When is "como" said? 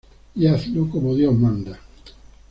0.89-1.13